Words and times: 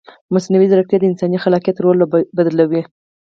مصنوعي 0.35 0.67
ځیرکتیا 0.71 0.97
د 0.99 1.03
انساني 1.09 1.37
خلاقیت 1.43 1.77
رول 1.83 1.97
بدلوي. 2.37 2.81